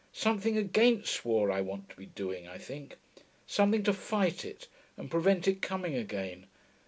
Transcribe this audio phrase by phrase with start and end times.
[0.13, 2.95] Something against war, I want to be doing, I think.
[3.45, 6.47] Something to fight it, and prevent it coming again....